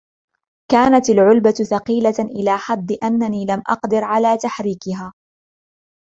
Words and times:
كانت 0.71 1.09
العلبة 1.09 1.51
ثقيلة 1.51 2.15
إلى 2.19 2.57
حد 2.57 2.91
أنني 3.03 3.45
لم 3.45 3.63
أقدر 3.69 4.03
على 4.03 4.37
تحريكها. 4.37 5.13